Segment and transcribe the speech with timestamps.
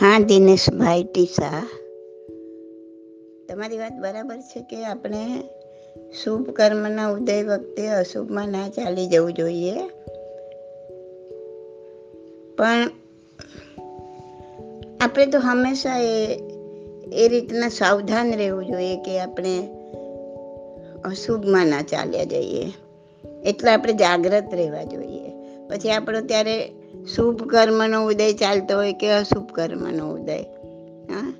[0.00, 1.68] હા, દિનેશભાઈ ટીસા.
[3.48, 5.26] તમારી વાત બરાબર છે કે આપણે
[6.24, 9.72] શુભ કર્મના ઉદય વખતે અશુભમાં ના ચાલી જવું જોઈએ.
[12.58, 12.90] પણ
[15.00, 16.38] આપણે તો હંમેશા એ
[17.12, 19.68] એ રીતના સાવધાન રહેવું જોઈએ કે આપણે
[21.04, 22.72] અશુભમાં ના ચાલ્યા જઈએ.
[23.44, 25.30] એટલે આપણે જાગ્રત રહેવા જોઈએ.
[25.68, 26.70] પછી આપણો ત્યારે
[27.16, 30.38] શુભ કર્મનો ઉદય ચાલતો હોય કે અશુભ કર્મનો ઉદય?
[31.12, 31.34] હા?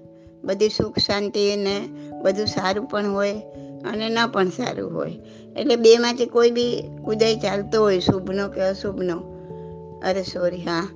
[0.44, 1.80] બધી સુખ શાંતિ ને
[2.22, 3.40] બધું સારું પણ હોય
[3.90, 5.18] અને ન પણ સારું હોય.
[5.56, 9.16] એટલે બેમાંથી કોઈ બી ઉદય ચાલતો હોય, શુભનો કે અશુભનો?
[10.04, 10.88] અરે સોરી હા.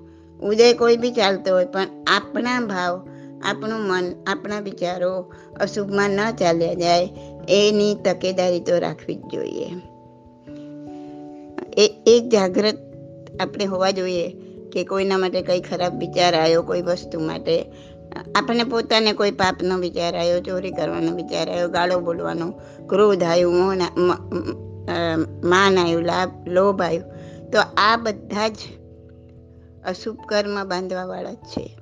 [0.43, 3.09] ઉદય કોઈ બી ચાલતો હોય, પણ આપણા ભાવ,
[3.45, 7.09] આપણું મન, આપણા વિચારો અશુભમાં ન ચાલ્યા જાય,
[7.49, 9.67] એની તકેદારી તો રાખવી જ જોઈએ.
[11.79, 12.75] એ, એક જાગ્રત
[13.41, 14.42] આપણે હોવા જોઈએ.
[14.73, 17.65] કે કોઈના માટે કંઈ ખરાબ વિચાર આવ્યો, કોઈ વસ્તુ માટે.
[18.35, 22.51] આપણને પોતાને કોઈ પાપનો વિચાર આવ્યો, ચોરી કરવાનો વિચાર આવ્યો, ગાળો બોલવાનો,
[22.89, 23.75] ક્રોધ આવ્યું, મોહ
[25.45, 27.51] માન આવ્યું, લાભ, લોભ આવ્યું.
[27.51, 28.57] તો આ બધા જ
[29.87, 31.79] અશુભ કર્મ બાંધવાવાળા જ છે.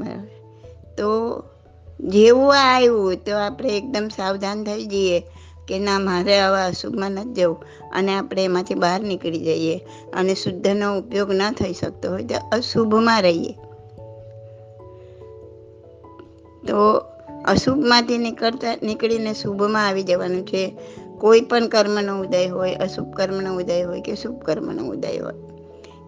[0.00, 0.28] બરાબર.
[0.98, 1.08] તો
[2.00, 5.22] જેવું આવ્યું, તો આપણે એકદમ સાવધાન થઈ જઈએ.
[5.68, 7.64] કે ના, મારે આવા અશુભમાં નથી જવું.
[7.92, 9.80] અને આપણે એમાંથી બહાર નીકળી જઈએ.
[10.12, 13.52] અને શુદ્ધનો ઉપયોગ ન થઈ શકતો હોય તો અશુભમાં રહીએ.
[16.66, 16.92] તો
[17.46, 20.76] અશુભમાંથી નીકળતા, નીકળીને શુભમાં આવી જવાનું છે.
[21.18, 25.34] કોઈ પણ કર્મનો ઉદય હોય, અશુભ કર્મનો ઉદય હોય કે શુભ કર્મનો ઉદય હોય.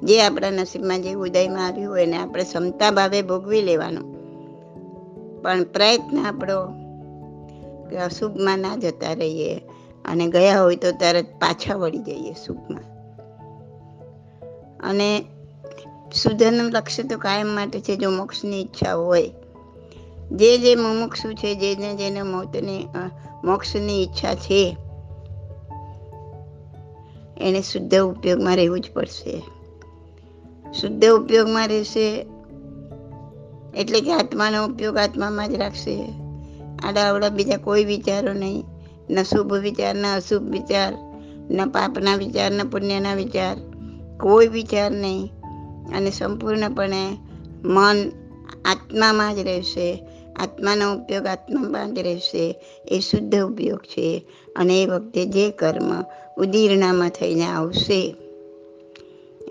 [0.03, 4.21] જે આપણા નસીબમાં જે ઉદયમાં આવ્યું હોય એને આપણે ક્ષમતા ભાવે ભોગવી લેવાનું.
[5.43, 6.90] પણ પ્રયત્ન આપણો
[7.91, 9.61] કે ના જતા રહીએ
[10.05, 12.85] અને ગયા હોય તો તરત પાછા વળી જઈએ શુભમાં
[14.81, 15.25] અને
[16.15, 19.31] શુદ્ધનું લક્ષ્ય તો કાયમ માટે છે, જો મોક્ષની ઈચ્છા હોય.
[20.33, 22.89] જે જે મુમુક્ષુ છે જેને જેને મોતની
[23.45, 24.77] મોક્ષની ઈચ્છા છે,
[27.41, 29.43] એને શુદ્ધ ઉપયોગમાં રહેવું જ પડશે.
[30.73, 32.27] શુદ્ધ ઉપયોગમાં રહેશે
[33.77, 36.20] એટલે કે આત્માનો ઉપયોગ આત્મામાં જ રાખશે.
[36.85, 38.65] આડા આવડા બીજા કોઈ વિચારો નહીં.
[39.11, 40.93] ન શુભ વિચાર, ન અશુભ વિચાર,
[41.51, 43.57] ન પાપના વિચાર, ન પુણ્યના વિચાર.
[44.21, 45.33] કોઈ વિચાર નહીં.
[45.97, 47.17] અને સંપૂર્ણપણે
[47.65, 48.09] મન
[48.65, 50.05] આત્મામાં જ રહેશે.
[50.37, 52.57] આત્માનો ઉપયોગ આત્મામાં જ રહેશે.
[52.89, 54.27] એ શુદ્ધ ઉપયોગ છે.
[54.57, 56.05] અને એ વખતે જે કર્મ
[56.39, 58.17] ઉદીર્ણામાં થઈને આવશે,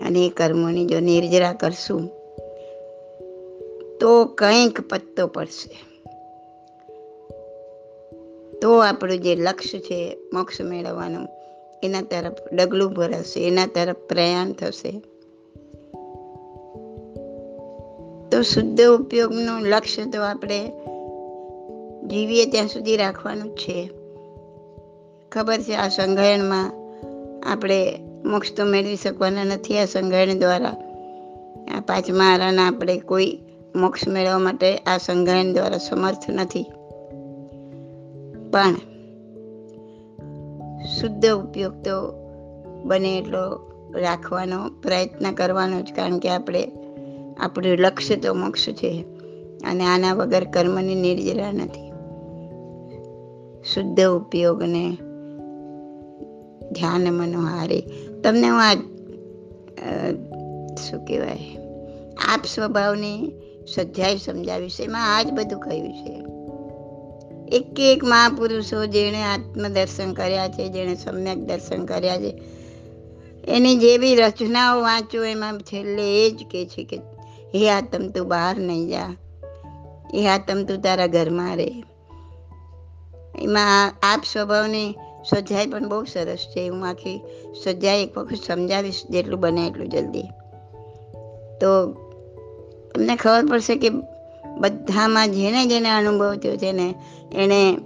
[0.06, 2.10] અને એ કર્મોની જો નિર્જરા કરશું,
[4.00, 5.89] તો કંઈક પત્તો પડશે.
[8.62, 11.28] તો આપણું જે લક્ષ્ય છે, મોક્ષ મેળવવાનું,
[11.82, 14.90] એના તરફ ડગલું ભરાશે, એના તરફ પ્રયાણ થશે.
[18.32, 20.72] તો શુદ્ધ ઉપયોગનું લક્ષ્ય તો આપણે
[22.06, 23.90] જીવીએ ત્યાં સુધી રાખવાનું જ છે.
[25.32, 26.72] ખબર છે, આ સંગ્રહણમાં
[27.52, 30.76] આપણે મોક્ષ તો મેળવી શકવાના નથી, આ સંગ્રહણ દ્વારા.
[31.76, 33.38] આ પાંચમા આરાના આપણે કોઈ
[33.76, 36.66] મોક્ષ મેળવવા માટે આ સંગ્રહણ દ્વારા સમર્થ નથી.
[38.50, 38.76] પણ
[40.86, 41.96] શુદ્ધ ઉપયોગ તો
[42.84, 43.42] બને એટલો
[43.94, 46.62] રાખવાનો પ્રયત્ન કરવાનો જ, કારણ કે આપણે,
[47.40, 49.04] આપણું લક્ષ્ય તો મોક્ષ છે
[49.64, 51.88] અને આના વગર કર્મની નિર્જરા નથી.
[53.64, 54.84] શુદ્ધ ઉપયોગને
[56.72, 57.80] ધ્યાન મનોહારે.
[58.24, 58.74] તમને હું આ
[60.76, 61.56] શું કહેવાય,
[62.28, 63.32] આપ સ્વભાવની
[63.74, 64.80] સજ્જાઈ સમજાવીશ.
[64.80, 66.14] એમાં આ જ બધું કહ્યું છે.
[67.52, 72.42] એક એક મહાપુરુષો જેણે આત્મદર્શન કર્યા છે, જેણે સમ્યક દર્શન કર્યા છે.
[73.48, 76.96] એની જે બી રચનાઓ વાંચો, એમાં છેલ્લે એ જ કે છે કે,
[77.54, 79.16] હે આતમ તું બહાર નહીં જા.
[80.14, 81.84] એ આતમ તું તારા ઘરમાં રહે
[83.38, 84.94] એમાં આપ સ્વભાવની
[85.30, 86.68] સજાઈ પણ બહુ સરસ છે.
[86.68, 87.20] હું આખી
[87.64, 90.22] સજાઈ એક વખત સમજાવીશ જેટલું બને એટલું જલ્દી.
[91.60, 91.92] તો
[92.94, 93.88] તમને ખબર પડશે કે
[94.60, 96.94] બધામાં જેને જેને અનુભવ થયો છે ને,
[97.32, 97.78] એણે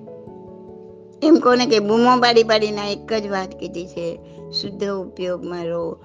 [1.23, 4.19] એમ કોને કે બૂમો પાડી પાડીને એક જ વાત કીધી છે,
[4.51, 5.97] શુદ્ધ ઉપયોગમાં રહો,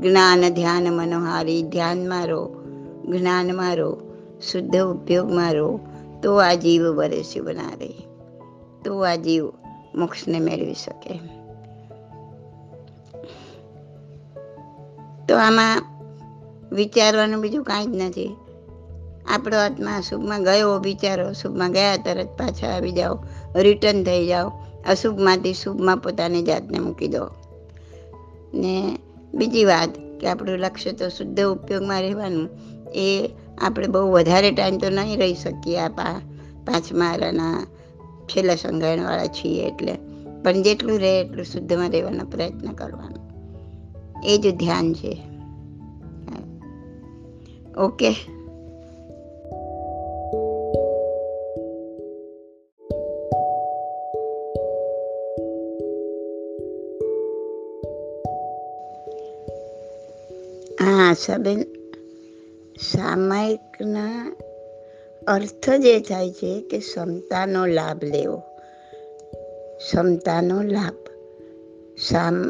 [0.00, 2.54] જ્ઞાન, ધ્યાન, મનોહારી, ધ્યાનમાં રહો,
[3.04, 3.96] જ્ઞાનમાં રહો,
[4.52, 5.80] શુદ્ધ ઉપયોગમાં રહો,
[6.22, 8.06] તો આ જીવ વરસી બનાવે,
[8.84, 9.52] તો આ જીવ
[9.94, 11.20] મોક્ષને મેળવી શકે.
[15.28, 15.82] તો આમાં
[16.72, 18.36] વિચારવાનું બીજું કાંઈ જ નથી.
[19.28, 23.18] આપણો આત્મા શુભમાં ગયો વિચારો શુભમાં ગયા, તરત પાછા આવી જાઓ
[23.56, 24.52] રિટર્ન થઈ જાઓ,
[24.88, 27.30] અશુભમાંથી શુભમાં પોતાની જાતને મૂકી દો.
[28.54, 28.98] ને
[29.34, 29.88] બીજી વાત
[30.20, 32.48] કે આપણું લક્ષ્ય તો શુદ્ધ ઉપયોગમાં રહેવાનું,
[32.94, 33.30] એ
[33.60, 37.66] આપણે બહુ વધારે ટાઈમ તો નહીં રહી શકીએ આ પાંચમા આરાના
[38.24, 39.98] છેલ્લા સંગાયણવાળા છીએ એટલે.
[40.44, 43.28] પણ જેટલું રહે એટલું શુદ્ધમાં રહેવાનો પ્રયત્ન કરવાનો.
[44.24, 45.22] એ જ ધ્યાન છે.
[47.76, 48.14] ઓકે
[61.08, 61.62] આશાબેન
[62.80, 64.36] સામાયિકના
[65.28, 68.36] અર્થ જે થાય છે કે ક્ષમતાનો લાભ લેવો.
[69.76, 70.94] ક્ષમતાનો લાભ.
[71.98, 72.48] સામ,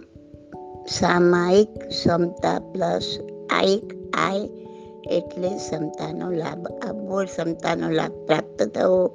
[0.88, 3.18] સામાયિક ક્ષમતા પ્લસ
[3.50, 4.48] આઈક આય
[5.10, 9.06] એટલે ક્ષમતાનો લાભ આપવો, ક્ષમતાનો લાભ પ્રાપ્ત થવો,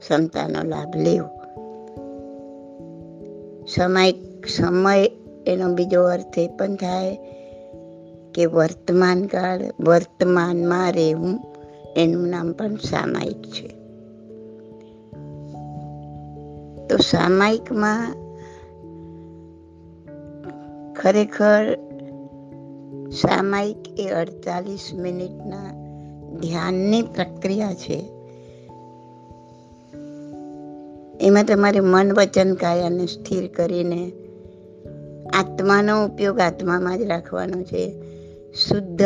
[0.00, 1.28] ક્ષમતાનો લાભ લેવો.
[3.66, 4.14] સમય
[4.56, 5.10] સમય
[5.46, 7.18] એનો બીજો અર્થ એ પણ થાય
[8.34, 11.40] કે વર્તમાન કાળ વર્તમાનમાં રહેવું
[11.96, 13.68] એનું નામ પણ સામાયિક છે.
[16.86, 18.14] તો સામાયિકમાં
[20.94, 21.78] ખરેખર
[23.10, 25.82] સામાયિક એ અડતાલીસ મિનિટના
[26.40, 28.04] ધ્યાનની પ્રક્રિયા છે.
[31.20, 34.12] એમાં તમારે મન વચન કાયાને સ્થિર કરીને
[35.34, 38.01] આત્માનો ઉપયોગ આત્મામાં જ રાખવાનો છે.
[38.54, 39.02] શુદ્ધ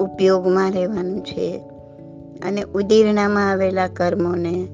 [0.00, 1.58] ઉપયોગમાં રહેવાનું છે
[2.42, 4.68] અને ઉદીરણામાં આવેલા કર્મોને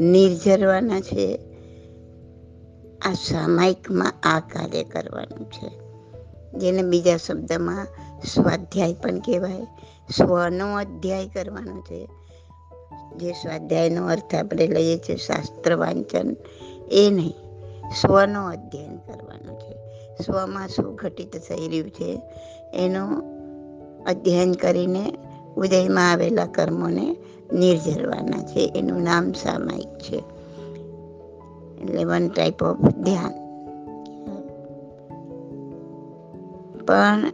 [0.00, 1.38] નિર્જરવાના છે.
[3.06, 5.68] આ સામાયિકમાં આ કાર્ય કરવાનું છે,
[6.58, 7.86] જેને બીજા શબ્દમાં
[8.34, 9.66] સ્વાધ્યાય પણ કહેવાય.
[10.16, 12.08] સ્વનો અધ્યાય કરવાનો છે.
[13.16, 16.36] જે સ્વાધ્યાયનો અર્થ આપણે લઈએ છીએ શાસ્ત્ર વાંચન
[16.92, 17.34] એ નહીં,
[18.00, 19.91] સ્વનો અધ્યયન કરવાનો છે.
[20.20, 22.20] સ્વમાં શું ઘટિત થઈ રહ્યું છે.
[22.74, 23.08] એનું
[24.04, 25.14] અધ્યયન કરીને
[25.56, 27.16] ઉદયમાં આવેલા કર્મોને
[27.52, 28.72] નિર્જરવાના છે.
[28.76, 30.24] એનું નામ સામાયિક છે.
[31.82, 33.42] એટલે વન ટાઈપ ઓફ ધ્યાન.
[36.86, 37.32] પણ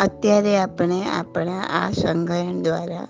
[0.00, 3.08] અત્યારે આપણે આપણા આ સંગ્રહણ દ્વારા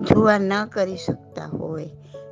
[0.00, 1.90] જોવા ન કરી શકતા હોય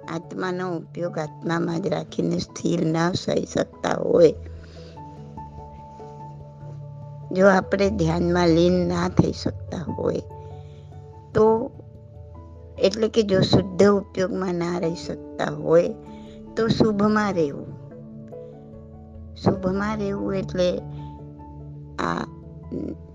[0.08, 4.34] આત્માનો ઉપયોગ આત્મામાં જ રાખીને સ્થિર ન થઈ શકતા હોય.
[7.32, 10.22] જો આપણે ધ્યાનમાં લીન ના થઈ શકતા હોય,
[11.34, 11.70] તો
[12.78, 15.94] એટલે કે જો શુદ્ધ ઉપયોગમાં ના રહી શકતા હોય,
[16.56, 17.82] તો શુભમાં રહેવું.
[19.36, 20.78] શુભમાં રહેવું એટલે
[21.98, 22.26] આ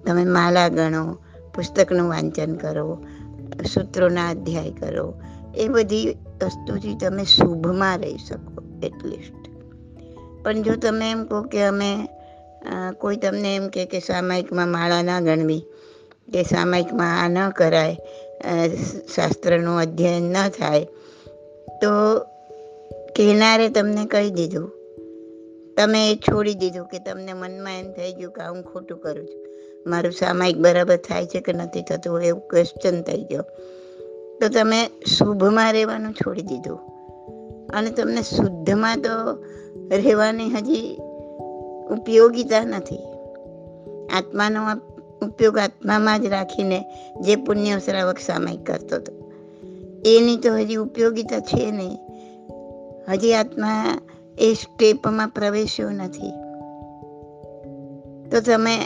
[0.06, 1.14] તમે માલા ગણો,
[1.56, 3.04] પુસ્તકનું વાંચન કરો,
[3.74, 5.14] સૂત્રોના અધ્યાય કરો,
[5.56, 9.44] એ બધી વસ્તુથી તમે શુભમાં રહી શકો, એટલીસ્ટ.
[10.44, 11.90] પણ જો તમે એમ કહો કે અમે
[13.02, 15.64] કોઈ તમને એમ કે કે સામાયિકમાં માળા ના ગણવી,
[16.34, 17.96] કે સામાયિકમાં આ ન કરાય
[19.14, 20.86] શાસ્ત્રનું અધ્યયન ન થાય,
[21.82, 21.92] તો
[23.16, 24.68] કહેનારે તમને કહી દીધું.
[25.78, 29.42] તમે એ છોડી દીધું કે તમને મનમાં એમ થઈ ગયું કે હું ખોટું કરું છું.
[29.86, 33.46] મારું સામાયિક બરાબર થાય છે કે નથી થતું એવું ક્વેશ્ચન થઈ ગયો.
[34.42, 36.80] તો તમે શુભમાં રહેવાનું છોડી દીધું.
[37.74, 39.44] અને તમને શુદ્ધમાં તો
[39.90, 40.98] રહેવાની હજી
[41.92, 43.00] ઉપયોગિતા નથી.
[44.18, 44.60] આત્માનો
[45.26, 46.86] ઉપયોગ આત્મામાં જ રાખીને
[47.22, 49.32] જે પુણ્ય શ્રાવક સામાયિક કરતો હતો.
[50.06, 51.98] એની તો હજી ઉપયોગિતા છે નહીં.
[53.10, 54.02] હજી આત્મા
[54.40, 56.32] એ સ્ટેપમાં પ્રવેશ્યો નથી.
[58.30, 58.78] તો તમે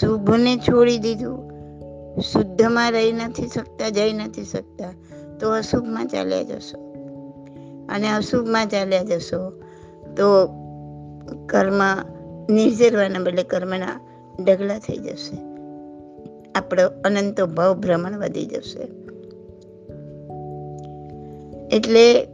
[0.00, 1.51] શુભને છોડી દીધું.
[2.20, 4.92] શુદ્ધમાં રહી નથી શકતા, જઈ નથી શકતા,
[5.40, 6.78] તો અશુભમાં ચાલ્યા જશો.
[7.88, 9.50] અને અશુભમાં ચાલ્યા જશો,
[10.16, 10.46] તો
[11.46, 11.80] કર્મ
[12.54, 14.00] નિર્જરવાના બદલે કર્મના
[14.44, 15.36] ડગલા થઈ જશે.
[16.52, 18.88] આપણો અનંતો ભાવ ભ્રમણ વધી જશે.
[21.76, 22.24] એટલે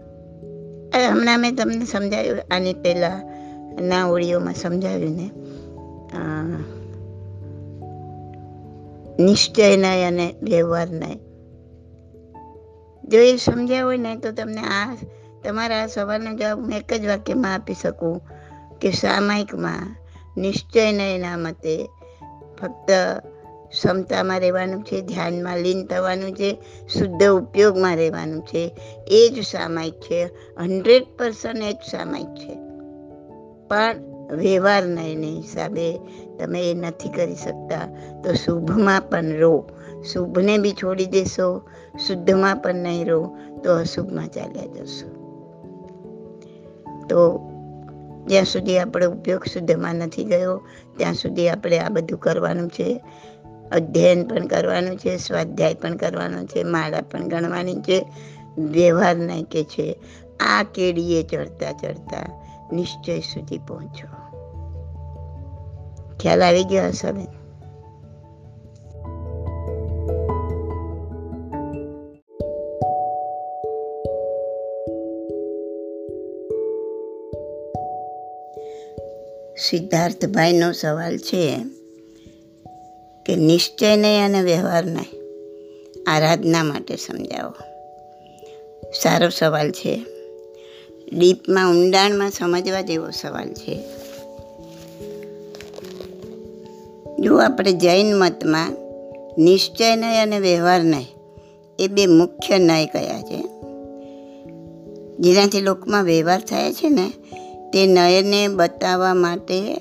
[1.11, 3.39] હમણાં મેં તમને સમજાવ્યું આની પહેલાં
[3.89, 5.31] ના ઓળીઓમાં સમજાવ્યું ને
[9.19, 11.21] નિશ્ચય નહીં અને વ્યવહાર નહીં.
[13.05, 14.97] જો એ સમજ્યા હોય ને, તો તમને આ
[15.45, 18.23] તમારા સવાલનો જવાબ હું એક જ વાક્યમાં આપી શકું
[18.81, 19.97] કે સામાયિકમાં
[20.41, 21.89] નિશ્ચય નયના મતે
[22.61, 22.91] ફક્ત
[23.69, 26.59] ક્ષમતામાં રહેવાનું છે, ધ્યાનમાં લીન થવાનું છે,
[26.89, 28.71] શુદ્ધ ઉપયોગમાં રહેવાનું છે.
[29.09, 30.31] એ જ સામાયિક છે.
[30.59, 32.55] હંડ્રેડ પર્સન્ટ એ જ સામાયિક છે.
[33.69, 35.99] પણ વ્યવહાર નયને હિસાબે
[36.39, 37.95] તમે એ નથી કરી શકતા.
[38.25, 39.65] તો શુભમાં પણ રહો.
[40.13, 41.63] શુભને બી છોડી દેશો,
[42.07, 45.19] શુદ્ધમાં પણ નહીં રહો, તો અશુભમાં ચાલ્યા જશો.
[47.09, 47.41] તો
[48.27, 50.63] જ્યાં સુધી આપણે ઉપયોગ શુદ્ધમાં નથી ગયો,
[50.97, 53.01] ત્યાં સુધી આપણે આ બધું કરવાનું છે.
[53.73, 58.07] અધ્યયન પણ કરવાનું છે, સ્વાધ્યાય પણ કરવાનો છે, માળા પણ ગણવાની છે.
[58.59, 59.99] વ્યવહાર નહીં કે છે.
[60.41, 64.09] આ કેડીએ ચડતા ચડતા નિશ્ચય સુધી પહોંચો
[66.21, 67.39] ખ્યાલ આવી ગયો હશે
[79.71, 81.57] સિદ્ધાર્થભાઈનો સવાલ છે
[83.27, 85.19] કે નિશ્ચય નહીં અને વ્યવહાર નહીં.
[86.07, 87.55] આરાધના માટે સમજાવો.
[89.03, 90.18] સારો સવાલ છે.
[91.13, 93.81] ડીપમાં ઊંડાણમાં સમજવા જેવો સવાલ છે.
[97.19, 98.77] જો આપણે જૈન મતમાં
[99.39, 101.05] નિશ્ચય નય અને વ્યવહાર નય
[101.79, 103.45] એ બે મુખ્ય નય કયા છે?
[105.19, 107.13] જેનાથી લોકમાં વ્યવહાર થાય છે ને,
[107.73, 109.77] તે નયને બતાવવા માટે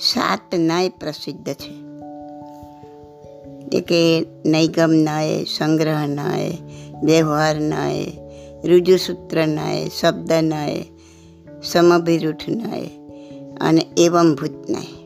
[0.00, 1.82] સાત નય પ્રસિદ્ધ છે.
[3.68, 6.50] જે કે નૈગમ નય સંગ્રહ નય
[7.02, 8.04] વ્યવહાર નય
[8.64, 10.84] રુજુસૂત્ર શબ્દનાય શબ્દ નય
[11.62, 12.90] સમભિરૂઠ નય
[13.60, 15.02] અને એવમ ભૂત નય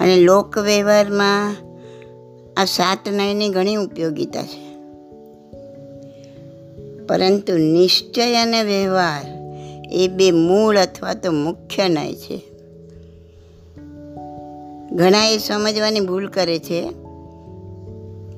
[0.00, 1.56] અને લોક વ્યવહારમાં
[2.56, 4.70] આ સાત નયની ઘણી ઉપયોગિતા છે.
[7.06, 9.26] પરંતુ નિશ્ચય અને વ્યવહાર
[9.92, 12.42] એ બે મૂળ અથવા તો મુખ્ય નય છે.
[14.92, 17.09] ઘણા એ સમજવાની ભૂલ કરે છે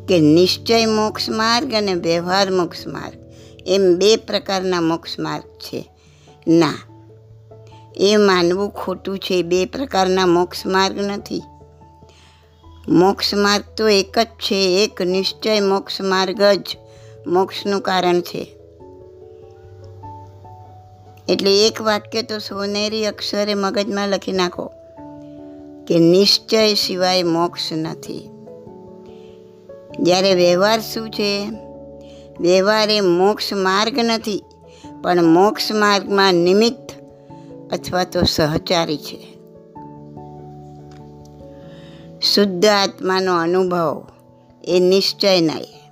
[0.09, 3.18] કે નિશ્ચય મોક્ષ માર્ગ અને વ્યવહાર મોક્ષ માર્ગ.
[3.66, 5.88] એમ બે પ્રકારના મોક્ષ માર્ગ છે.
[6.49, 6.75] ના,
[7.97, 9.42] એ માનવું ખોટું છે.
[9.42, 11.42] બે પ્રકારના મોક્ષ માર્ગ નથી.
[12.88, 14.85] મોક્ષ માર્ગ તો એક જ છે.
[14.85, 16.76] એક નિશ્ચય મોક્ષ માર્ગ જ
[17.26, 18.56] મોક્ષનું કારણ છે.
[21.28, 24.71] એટલે એક વાક્ય તો સોનેરી અક્ષરે મગજમાં લખી નાખો
[25.88, 28.28] કે નિશ્ચય સિવાય મોક્ષ નથી.
[30.00, 31.50] જ્યારે વ્યવહાર શું છે?
[32.40, 34.44] વ્યવહાર એ મોક્ષ માર્ગ નથી,
[35.02, 36.92] પણ મોક્ષ માર્ગમાં નિમિત્ત
[37.72, 39.32] અથવા તો સહચારી છે.
[42.20, 44.06] શુદ્ધ આત્માનો અનુભવ
[44.64, 45.90] એ નિશ્ચય નહીં.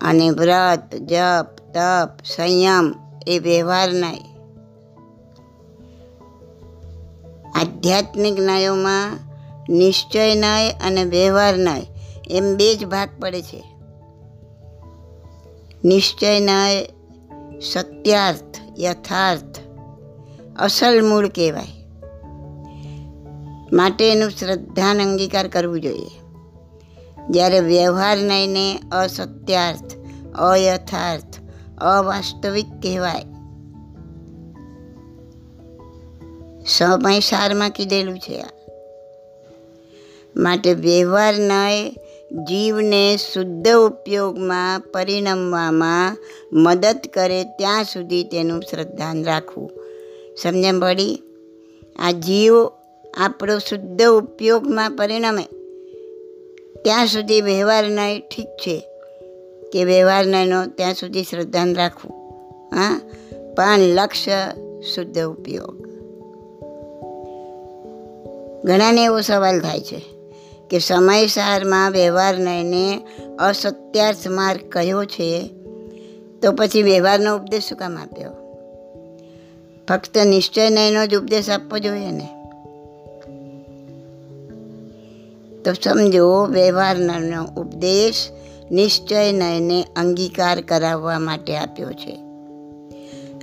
[0.00, 2.94] અને વ્રત, જપ, તપ, સંયમ
[3.26, 4.30] એ વ્યવહાર નહીં.
[7.54, 9.18] આધ્યાત્મિક ન્યાયોમાં
[9.68, 11.86] નિશ્ચય નય અને વ્યવહાર ન્યાય
[12.30, 13.64] એમ બે જ ભાગ પડે છે.
[15.84, 16.88] નિશ્ચય ન્યાય
[17.60, 19.58] સત્યાર્થ, યથાર્થ,
[20.58, 21.80] અસલ મૂળ કહેવાય.
[23.72, 26.20] માટે એનું શ્રદ્ધાન અંગીકાર કરવું જોઈએ.
[27.30, 29.96] જ્યારે વ્યવહાર નહીંને અસત્યાર્થ,
[30.34, 31.40] અયથાર્થ,
[31.78, 33.24] અવાસ્તવિક કહેવાય.
[36.66, 38.46] સમય સારમાં કીધેલું છે આ.
[40.36, 41.90] માટે વ્યવહાર નય
[42.32, 46.16] જીવને શુદ્ધ ઉપયોગમાં પરિણમવામાં
[46.52, 49.70] મદદ કરે ત્યાં સુધી તેનું શ્રદ્ધાન રાખવું.
[50.42, 51.22] સમજણ પડી?
[51.98, 52.66] આ જીવ
[53.16, 55.42] આપણો શુદ્ધ ઉપયોગમાં પરિણમે.
[56.82, 58.86] ત્યાં સુધી વ્યવહાર નહીં ઠીક છે.
[59.72, 62.12] કે વ્યવહાર નયનો ત્યાં સુધી શ્રદ્ધાન રાખવું.
[62.76, 63.00] હા?
[63.56, 64.32] પણ લક્ષ્ય
[64.94, 65.80] શુદ્ધ ઉપયોગ.
[68.64, 70.09] ઘણાને એવો સવાલ થાય છે.
[70.70, 73.00] કે સમયસારમાં વ્યવહાર નયને
[73.38, 75.50] અસત્યાર્થ માર્ગ કહ્યો છે,
[76.42, 78.30] તો પછી વ્યવહારનો ઉપદેશ શું કામ આપ્યો?
[79.88, 82.28] ફક્ત નિશ્ચય નયનો જ ઉપદેશ આપવો જોઈએ ને?
[85.64, 88.28] તો સમજો, વ્યવહારનો ઉપદેશ
[88.70, 92.18] નિશ્ચય નયને અંગીકાર કરાવવા માટે આપ્યો છે.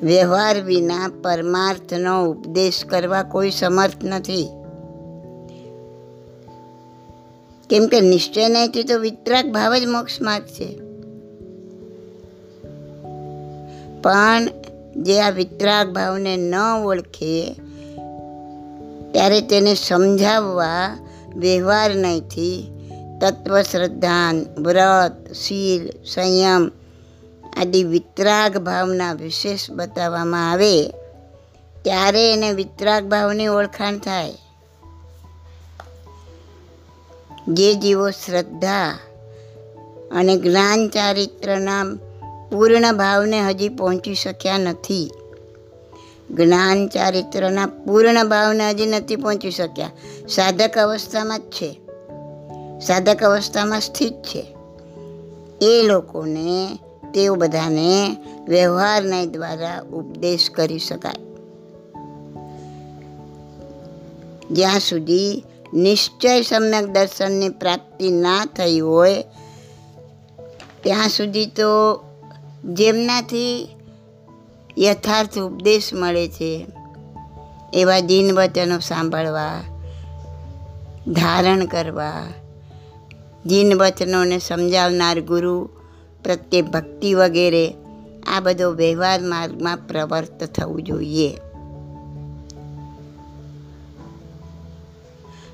[0.01, 4.47] વ્યવહાર વિના પરમાર્થનો ઉપદેશ કરવા કોઈ સમર્થ નથી.
[7.69, 10.87] કેમ કે નિશ્ચય નહીંથી તો વિતરાગ ભાવ જ મોક્ષ માર્ગ છે.
[14.01, 14.47] પણ
[15.03, 16.55] જે આ વિતરાગ ભાવને ન
[16.85, 17.53] ઓળખે,
[19.11, 22.67] ત્યારે તેને સમજાવવા વ્યવહાર નહીંથી
[23.21, 26.71] તત્વ શ્રદ્ધાન વ્રત, શીલ, સંયમ
[27.61, 30.87] આદિ વિતરાગ ભાવના વિશેષ બતાવવામાં આવે,
[31.83, 34.33] ત્યારે એને વિતરાગ ભાવની ઓળખાણ થાય.
[37.47, 38.99] જે જીવો શ્રદ્ધા
[40.11, 41.83] અને જ્ઞાન ચારિત્રના
[42.51, 45.11] પૂર્ણ ભાવને હજી પહોંચી શક્યા નથી.
[46.31, 49.91] જ્ઞાન ચારિત્રના પૂર્ણ ભાવને હજી નથી પહોંચી શક્યા.
[50.29, 51.79] સાધક અવસ્થામાં જ છે.
[52.79, 54.55] સાધક અવસ્થામાં સ્થિત છે.
[55.61, 56.79] એ લોકોને,
[57.13, 61.27] તેઓ બધાને વ્યવહારના દ્વારા ઉપદેશ કરી શકાય.
[64.51, 65.43] જ્યાં સુધી
[65.73, 69.23] નિશ્ચય સમ્યક દર્શનની પ્રાપ્તિ ના થઈ હોય,
[70.83, 72.03] ત્યાં સુધી તો
[72.63, 73.67] જેમનાથી
[74.79, 76.65] યથાર્થ ઉપદેશ મળે છે,
[77.73, 79.61] એવા દિન વચનો સાંભળવા,
[81.07, 82.33] ધારણ કરવા,
[83.45, 85.69] દિન વચનોને સમજાવનાર ગુરુ
[86.23, 87.73] પ્રત્યે ભક્તિ વગેરે,
[88.27, 91.37] આ બધો વ્યવહાર માર્ગમાં પ્રવર્ત થવું જોઈએ.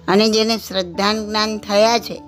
[0.08, 2.22] અને જેને શ્રદ્ધા જ્ઞાન થયા છે.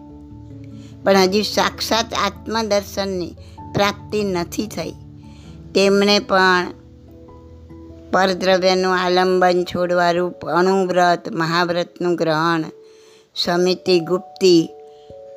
[1.03, 3.35] પણ હજી સાક્ષાત આત્મદર્શનની
[3.73, 4.91] પ્રાપ્તિ નથી થઈ.
[5.75, 6.71] તેમણે પણ
[8.11, 12.63] પરદ્રવ્યનું આલંબન છોડવા રૂપ અણુવ્રત મહાવ્રતનું ગ્રહણ,
[13.35, 14.69] સમિતિ ગુપ્તી,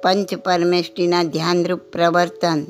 [0.02, 2.66] પંચ પરમેષ્ઠીના ધ્યાનરૂપ પ્રવર્તન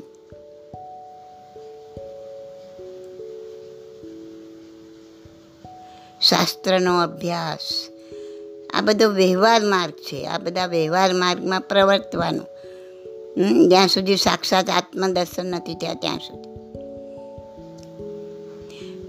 [6.21, 7.89] શાસ્ત્રનો અભ્યાસ
[8.73, 10.25] આ બધો વ્યવહાર માર્ગ છે.
[10.27, 12.59] આ બધા વ્યવહાર માર્ગમાં પ્રવર્તવાનું.
[13.69, 16.49] જ્યાં સુધી સાક્ષાત આત્મદર્શન નથી થયા ત્યાં સુધી.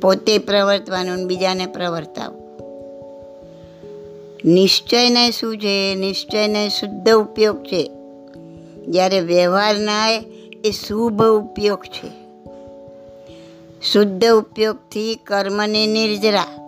[0.01, 2.41] પોતે પ્રવર્તવાનું બીજાને પ્રવર્તાવું.
[4.45, 5.95] નિશ્ચયને શું છે?
[5.95, 7.91] નિશ્ચયને શુદ્ધ ઉપયોગ છે.
[8.89, 10.09] જ્યારે વ્યવહારના
[10.65, 12.21] એ શુભ ઉપયોગ છે.
[13.83, 16.60] શુદ્ધ ઉપયોગથી કર્મની નિર્જરા.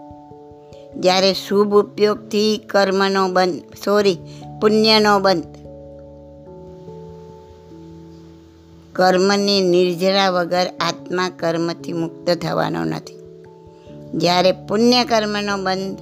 [0.96, 4.18] જ્યારે શુભ ઉપયોગથી કર્મનો બંધ સોરી
[4.61, 5.44] પુણ્યનો બંધ.
[8.92, 13.18] કર્મની નિર્જરા વગર આત્મા કર્મથી મુક્ત થવાનો નથી.
[14.14, 15.99] જ્યારે પુણ્ય કર્મનો બંધ,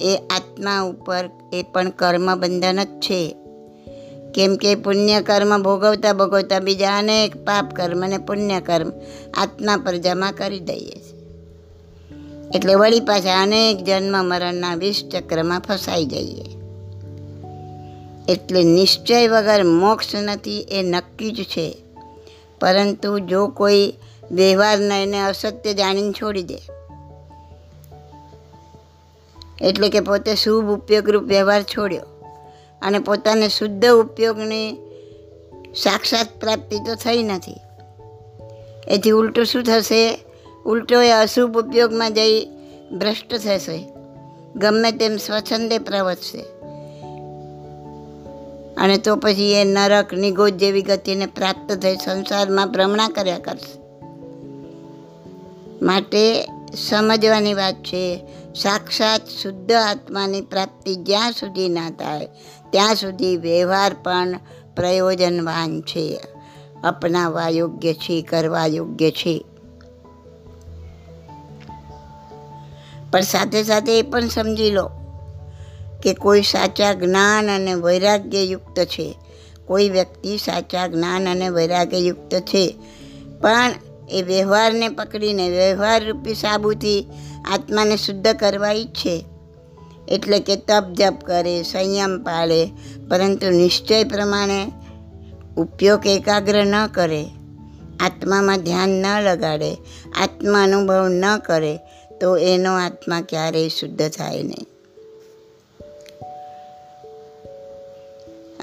[0.00, 3.36] એ આત્મા ઉપર એ પણ કર્મ બંધન જ છે.
[4.34, 8.92] કેમ કે પુણ્ય કર્મ ભોગવતા ભોગવતા બીજા અનેક પાપ કર્મ અને પુણ્ય કર્મ
[9.36, 11.15] આત્મા પર જમા કરી દઈએ છીએ
[12.54, 16.44] એટલે વળી પાછા અનેક જન્મ મરણના વિષ ચક્રમાં ફસાઈ જઈએ.
[18.28, 21.76] એટલે નિશ્ચય વગર મોક્ષ નથી એ નક્કી જ છે.
[22.60, 23.92] પરંતુ જો કોઈ
[24.32, 26.58] વ્યવહારને એને અસત્ય જાણીને છોડી દે.
[29.60, 32.02] એટલે કે પોતે શુભ ઉપયોગરૂપ વ્યવહાર છોડ્યો
[32.82, 34.76] અને પોતાને શુદ્ધ ઉપયોગની
[35.76, 37.54] સાક્ષાત પ્રાપ્તિ તો થઈ નથી.
[38.88, 40.25] એથી ઉલટું શું થશે?
[40.66, 42.46] ઉલટો એ અશુભ ઉપયોગમાં જઈ
[42.98, 43.88] ભ્રષ્ટ થશે.
[44.56, 46.44] ગમે તેમ સ્વચ્છંદે પ્રવર્તશે
[48.76, 53.76] અને તો પછી એ નરક નિગોજ જેવી ગતિને પ્રાપ્ત થઈ સંસારમાં ભ્રમણા કર્યા કરશે.
[55.82, 58.20] માટે સમજવાની વાત છે,
[58.54, 62.28] સાક્ષાત શુદ્ધ આત્માની પ્રાપ્તિ જ્યાં સુધી ના થાય,
[62.70, 64.38] ત્યાં સુધી વ્યવહાર પણ
[64.76, 66.20] પ્રયોજનવાન છે.
[66.84, 69.44] અપનાવવા યોગ્ય છે, કરવા યોગ્ય છે.
[73.16, 74.90] પણ સાથે સાથે એ પણ સમજી લો
[76.02, 79.14] કે કોઈ સાચા જ્ઞાન અને વૈરાગ્યયુક્ત છે.
[79.66, 82.74] કોઈ વ્યક્તિ સાચા જ્ઞાન અને વૈરાગ્યયુક્ત છે.
[83.40, 83.72] પણ
[84.10, 87.06] એ વ્યવહારને પકડીને, વ્યવહાર રૂપી સાબુથી
[87.52, 89.24] આત્માને શુદ્ધ કરવા ઈચ્છે.
[90.08, 92.66] એટલે કે તપ જપ કરે, સંયમ પાળે,
[93.10, 94.72] પરંતુ નિશ્ચય પ્રમાણે
[95.56, 97.26] ઉપયોગ એકાગ્ર ન કરે.
[98.00, 99.74] આત્મામાં ધ્યાન ન લગાડે
[100.22, 101.78] આત્મા અનુભવ ન કરે
[102.20, 104.66] તો એનો આત્મા ક્યારેય શુદ્ધ થાય નહીં.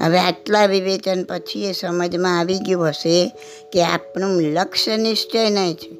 [0.04, 3.32] હવે આટલા વિવેચન પછી એ સમજમાં આવી ગયું હશે
[3.72, 5.96] કે આપણું લક્ષ્ય નિશ્ચય નહીં છે.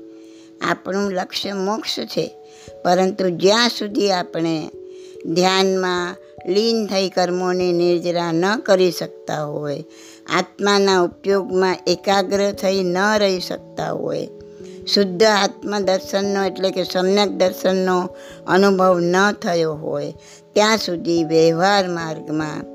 [0.61, 2.31] આપણું લક્ષ્ય મોક્ષ છે.
[2.85, 4.71] પરંતુ જ્યાં સુધી આપણે
[5.27, 6.17] ધ્યાનમાં
[6.49, 9.85] લીન થઈ કર્મોની નિર્જરા ન કરી શકતા હોય,
[10.27, 14.29] આત્માના ઉપયોગમાં એકાગ્ર થઈ ન રહી શકતા હોય
[14.87, 18.09] શુદ્ધ આત્મદર્શનનો એટલે કે સમ્યક દર્શનનો
[18.47, 20.15] અનુભવ ન થયો હોય,
[20.53, 22.75] ત્યાં સુધી વ્યવહાર માર્ગમાં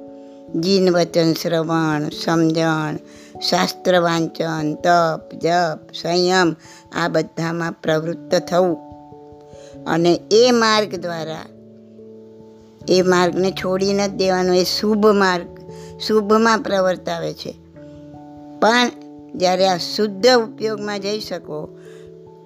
[0.61, 2.95] જીન વચન શ્રવણ, સમજણ,
[3.39, 6.55] શાસ્ત્ર વાંચન, તપ, જપ, સંયમ
[6.91, 8.77] આ બધામાં પ્રવૃત્ત થવું.
[9.87, 11.37] અને એ માર્ગ દ્વારા,
[12.89, 15.47] એ માર્ગને છોડી નથી દેવાનો એ શુભ માર્ગ,
[15.99, 17.55] શુભમાં પ્રવર્તાવે છે.
[18.59, 18.89] પણ
[19.35, 21.78] જ્યારે આ શુદ્ધ ઉપયોગમાં જઈ શકો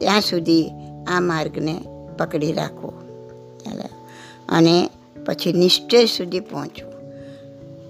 [0.04, 0.70] ત્યાં સુધી
[1.08, 1.76] આ માર્ગને
[2.18, 2.94] પકડી રાખવો
[4.50, 4.90] અને
[5.26, 6.94] પછી નિશ્ચય સુધી પહોંચવું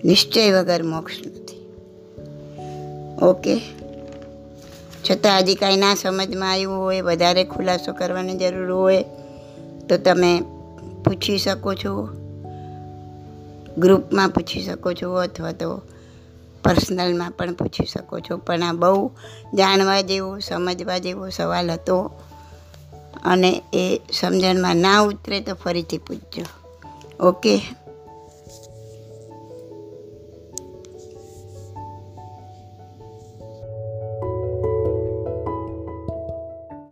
[0.05, 1.65] નિશ્ચય વગર મોક્ષ નથી.
[3.21, 3.55] ઓકે?
[5.09, 9.05] છતાં હજી કાંઈ ના સમજમાં આવ્યું હોય, વધારે ખુલાસો કરવાની જરૂર હોય,
[9.89, 10.41] તો તમે
[11.05, 12.09] પૂછી શકો છો.
[13.77, 15.81] ગ્રુપમાં પૂછી શકો છો અથવા તો
[16.63, 18.37] પર્સનલમાં પણ પૂછી શકો છો.
[18.37, 19.11] પણ આ બહુ
[19.53, 22.11] જાણવા જેવો, સમજવા જેવો સવાલ હતો.
[23.23, 26.45] અને એ સમજણમાં ના ઉતરે તો ફરીથી પૂછજો.
[27.27, 27.61] ઓકે?